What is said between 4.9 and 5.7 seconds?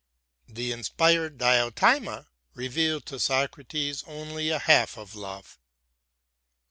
of love.